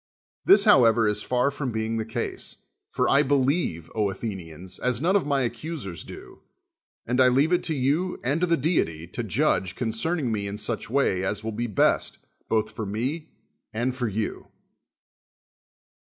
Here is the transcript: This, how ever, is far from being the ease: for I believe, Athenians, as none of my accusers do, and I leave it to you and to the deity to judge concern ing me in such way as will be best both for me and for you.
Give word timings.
This, 0.45 0.65
how 0.65 0.85
ever, 0.85 1.07
is 1.07 1.21
far 1.21 1.51
from 1.51 1.71
being 1.71 1.97
the 1.97 2.07
ease: 2.19 2.55
for 2.89 3.07
I 3.07 3.21
believe, 3.21 3.91
Athenians, 3.93 4.79
as 4.79 4.99
none 4.99 5.15
of 5.15 5.27
my 5.27 5.41
accusers 5.41 6.03
do, 6.03 6.41
and 7.05 7.21
I 7.21 7.27
leave 7.27 7.53
it 7.53 7.61
to 7.65 7.75
you 7.75 8.19
and 8.23 8.41
to 8.41 8.47
the 8.47 8.57
deity 8.57 9.05
to 9.05 9.21
judge 9.21 9.75
concern 9.75 10.17
ing 10.19 10.31
me 10.31 10.47
in 10.47 10.57
such 10.57 10.89
way 10.89 11.23
as 11.23 11.43
will 11.43 11.51
be 11.51 11.67
best 11.67 12.17
both 12.49 12.71
for 12.71 12.87
me 12.87 13.29
and 13.73 13.95
for 13.95 14.07
you. 14.07 14.47